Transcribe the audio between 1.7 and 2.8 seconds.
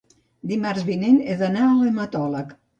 l'hematòleg.